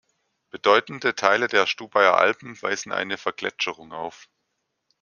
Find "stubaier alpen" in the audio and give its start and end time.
1.67-2.59